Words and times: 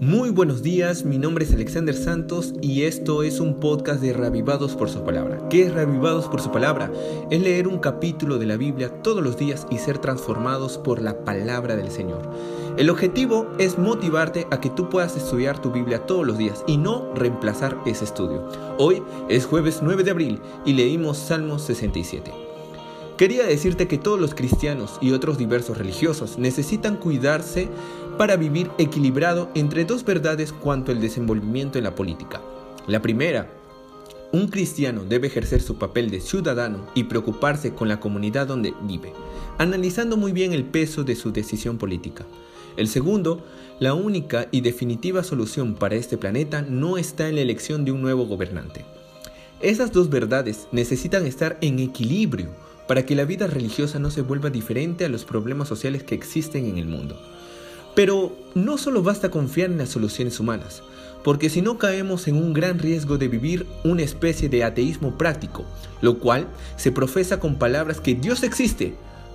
Muy 0.00 0.30
buenos 0.30 0.62
días, 0.62 1.04
mi 1.04 1.18
nombre 1.18 1.44
es 1.44 1.52
Alexander 1.52 1.92
Santos 1.92 2.54
y 2.62 2.84
esto 2.84 3.24
es 3.24 3.40
un 3.40 3.58
podcast 3.58 4.00
de 4.00 4.12
Reavivados 4.12 4.76
por 4.76 4.88
su 4.88 5.02
palabra. 5.02 5.48
¿Qué 5.50 5.62
es 5.62 5.74
Reavivados 5.74 6.28
por 6.28 6.40
su 6.40 6.52
palabra? 6.52 6.92
Es 7.32 7.42
leer 7.42 7.66
un 7.66 7.80
capítulo 7.80 8.38
de 8.38 8.46
la 8.46 8.56
Biblia 8.56 9.02
todos 9.02 9.24
los 9.24 9.36
días 9.36 9.66
y 9.72 9.78
ser 9.78 9.98
transformados 9.98 10.78
por 10.78 11.02
la 11.02 11.24
palabra 11.24 11.74
del 11.74 11.90
Señor. 11.90 12.30
El 12.76 12.90
objetivo 12.90 13.48
es 13.58 13.76
motivarte 13.76 14.46
a 14.52 14.60
que 14.60 14.70
tú 14.70 14.88
puedas 14.88 15.16
estudiar 15.16 15.60
tu 15.60 15.72
Biblia 15.72 16.06
todos 16.06 16.24
los 16.24 16.38
días 16.38 16.62
y 16.68 16.76
no 16.76 17.12
reemplazar 17.16 17.76
ese 17.84 18.04
estudio. 18.04 18.48
Hoy 18.78 19.02
es 19.28 19.46
jueves 19.46 19.80
9 19.82 20.04
de 20.04 20.12
abril 20.12 20.40
y 20.64 20.74
leímos 20.74 21.18
Salmos 21.18 21.62
67. 21.62 22.47
Quería 23.18 23.44
decirte 23.44 23.88
que 23.88 23.98
todos 23.98 24.20
los 24.20 24.32
cristianos 24.32 24.96
y 25.00 25.10
otros 25.10 25.38
diversos 25.38 25.76
religiosos 25.76 26.38
necesitan 26.38 26.94
cuidarse 26.94 27.68
para 28.16 28.36
vivir 28.36 28.70
equilibrado 28.78 29.50
entre 29.56 29.84
dos 29.84 30.04
verdades 30.04 30.52
cuanto 30.52 30.92
al 30.92 31.00
desenvolvimiento 31.00 31.78
en 31.78 31.84
la 31.84 31.96
política. 31.96 32.40
La 32.86 33.02
primera, 33.02 33.50
un 34.30 34.46
cristiano 34.46 35.02
debe 35.02 35.26
ejercer 35.26 35.60
su 35.60 35.78
papel 35.78 36.10
de 36.12 36.20
ciudadano 36.20 36.86
y 36.94 37.04
preocuparse 37.04 37.74
con 37.74 37.88
la 37.88 37.98
comunidad 37.98 38.46
donde 38.46 38.72
vive, 38.82 39.12
analizando 39.58 40.16
muy 40.16 40.30
bien 40.30 40.52
el 40.52 40.62
peso 40.62 41.02
de 41.02 41.16
su 41.16 41.32
decisión 41.32 41.76
política. 41.76 42.24
El 42.76 42.86
segundo, 42.86 43.44
la 43.80 43.94
única 43.94 44.46
y 44.52 44.60
definitiva 44.60 45.24
solución 45.24 45.74
para 45.74 45.96
este 45.96 46.18
planeta 46.18 46.62
no 46.62 46.98
está 46.98 47.28
en 47.28 47.34
la 47.34 47.40
elección 47.40 47.84
de 47.84 47.90
un 47.90 48.00
nuevo 48.00 48.26
gobernante. 48.26 48.84
Esas 49.60 49.90
dos 49.90 50.08
verdades 50.08 50.68
necesitan 50.70 51.26
estar 51.26 51.58
en 51.62 51.80
equilibrio 51.80 52.67
para 52.88 53.04
que 53.04 53.14
la 53.14 53.26
vida 53.26 53.46
religiosa 53.46 54.00
no 54.00 54.10
se 54.10 54.22
vuelva 54.22 54.50
diferente 54.50 55.04
a 55.04 55.08
los 55.08 55.24
problemas 55.24 55.68
sociales 55.68 56.02
que 56.02 56.14
existen 56.14 56.64
en 56.66 56.78
el 56.78 56.86
mundo. 56.86 57.20
Pero 57.94 58.36
no 58.54 58.78
solo 58.78 59.02
basta 59.02 59.30
confiar 59.30 59.70
en 59.70 59.78
las 59.78 59.90
soluciones 59.90 60.40
humanas, 60.40 60.82
porque 61.22 61.50
si 61.50 61.60
no 61.60 61.78
caemos 61.78 62.26
en 62.28 62.36
un 62.36 62.54
gran 62.54 62.78
riesgo 62.78 63.18
de 63.18 63.28
vivir 63.28 63.66
una 63.84 64.02
especie 64.02 64.48
de 64.48 64.64
ateísmo 64.64 65.18
práctico, 65.18 65.64
lo 66.00 66.18
cual 66.18 66.48
se 66.76 66.90
profesa 66.90 67.38
con 67.38 67.58
palabras 67.58 68.00
que 68.00 68.14
Dios 68.14 68.42
existe, 68.42 68.94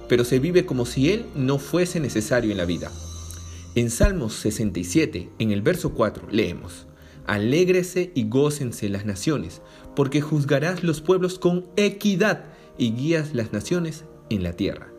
pero 0.09 0.25
se 0.25 0.39
vive 0.39 0.65
como 0.65 0.85
si 0.85 1.11
Él 1.11 1.25
no 1.35 1.59
fuese 1.59 1.99
necesario 1.99 2.51
en 2.51 2.57
la 2.57 2.65
vida. 2.65 2.91
En 3.75 3.91
Salmos 3.91 4.33
67, 4.33 5.29
en 5.39 5.51
el 5.51 5.61
verso 5.61 5.93
4, 5.93 6.27
leemos, 6.31 6.87
Alégrese 7.25 8.11
y 8.15 8.27
gócense 8.27 8.89
las 8.89 9.05
naciones, 9.05 9.61
porque 9.95 10.21
juzgarás 10.21 10.83
los 10.83 11.01
pueblos 11.01 11.39
con 11.39 11.65
equidad 11.75 12.45
y 12.77 12.91
guías 12.91 13.33
las 13.33 13.53
naciones 13.53 14.05
en 14.29 14.43
la 14.43 14.53
tierra. 14.53 14.91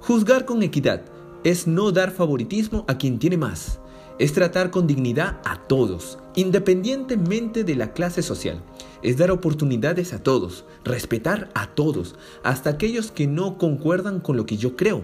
Juzgar 0.00 0.44
con 0.44 0.62
equidad 0.62 1.02
es 1.44 1.66
no 1.66 1.92
dar 1.92 2.10
favoritismo 2.10 2.84
a 2.88 2.98
quien 2.98 3.18
tiene 3.18 3.36
más, 3.36 3.80
es 4.18 4.34
tratar 4.34 4.70
con 4.70 4.86
dignidad 4.86 5.40
a 5.44 5.62
todos, 5.62 6.18
independientemente 6.34 7.64
de 7.64 7.74
la 7.74 7.92
clase 7.94 8.22
social, 8.22 8.62
es 9.02 9.16
dar 9.16 9.30
oportunidades 9.30 10.12
a 10.12 10.22
todos, 10.22 10.64
respetar 10.84 11.50
a 11.54 11.68
todos, 11.68 12.16
hasta 12.42 12.70
aquellos 12.70 13.10
que 13.10 13.26
no 13.26 13.56
concuerdan 13.56 14.20
con 14.20 14.36
lo 14.36 14.44
que 14.44 14.58
yo 14.58 14.76
creo, 14.76 15.02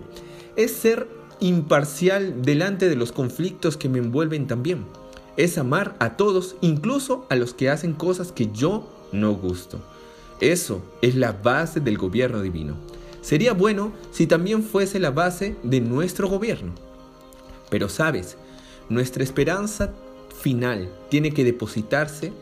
es 0.56 0.72
ser 0.72 1.08
imparcial 1.40 2.42
delante 2.42 2.88
de 2.88 2.96
los 2.96 3.12
conflictos 3.12 3.78
que 3.78 3.88
me 3.88 3.98
envuelven 3.98 4.46
también, 4.46 4.84
es 5.38 5.56
amar 5.56 5.96
a 5.98 6.16
todos, 6.16 6.56
incluso 6.60 7.26
a 7.30 7.36
los 7.36 7.54
que 7.54 7.70
hacen 7.70 7.94
cosas 7.94 8.32
que 8.32 8.50
yo 8.52 8.86
no 9.12 9.32
gusto. 9.34 9.80
Eso 10.40 10.82
es 11.02 11.14
la 11.14 11.32
base 11.32 11.80
del 11.80 11.96
gobierno 11.96 12.42
divino. 12.42 12.76
Sería 13.22 13.52
bueno 13.52 13.92
si 14.12 14.26
también 14.26 14.62
fuese 14.62 15.00
la 15.00 15.10
base 15.10 15.56
de 15.62 15.80
nuestro 15.80 16.28
gobierno. 16.28 16.72
Pero 17.70 17.88
sabes, 17.88 18.36
nuestra 18.88 19.24
esperanza 19.24 19.92
final 20.40 20.90
tiene 21.08 21.32
que 21.32 21.44
depositarse 21.44 22.32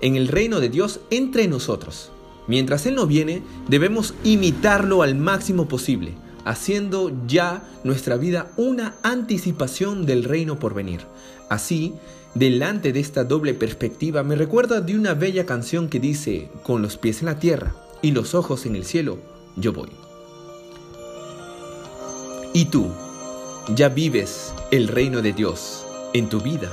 en 0.00 0.16
el 0.16 0.28
reino 0.28 0.60
de 0.60 0.68
Dios 0.68 1.00
entre 1.10 1.48
nosotros. 1.48 2.10
Mientras 2.46 2.86
Él 2.86 2.94
no 2.94 3.06
viene, 3.06 3.42
debemos 3.68 4.14
imitarlo 4.22 5.02
al 5.02 5.16
máximo 5.16 5.68
posible, 5.68 6.14
haciendo 6.46 7.12
ya 7.26 7.64
nuestra 7.84 8.16
vida 8.16 8.52
una 8.56 8.94
anticipación 9.02 10.06
del 10.06 10.24
reino 10.24 10.58
por 10.58 10.74
venir. 10.74 11.00
Así, 11.50 11.94
delante 12.34 12.92
de 12.92 13.00
esta 13.00 13.24
doble 13.24 13.52
perspectiva, 13.52 14.22
me 14.22 14.36
recuerda 14.36 14.80
de 14.80 14.94
una 14.94 15.14
bella 15.14 15.44
canción 15.44 15.88
que 15.88 15.98
dice, 15.98 16.48
con 16.62 16.82
los 16.82 16.96
pies 16.96 17.20
en 17.20 17.26
la 17.26 17.40
tierra 17.40 17.74
y 18.00 18.12
los 18.12 18.34
ojos 18.34 18.64
en 18.64 18.76
el 18.76 18.84
cielo, 18.84 19.18
yo 19.56 19.72
voy. 19.72 19.90
¿Y 22.54 22.66
tú? 22.66 22.92
¿Ya 23.74 23.88
vives 23.88 24.54
el 24.70 24.86
reino 24.86 25.22
de 25.22 25.32
Dios 25.32 25.84
en 26.14 26.28
tu 26.28 26.40
vida? 26.40 26.70